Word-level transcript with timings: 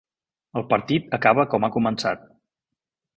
El 0.61 0.63
partit 0.71 1.13
acaba 1.17 1.45
com 1.51 1.67
ha 1.67 1.71
començat. 1.77 2.25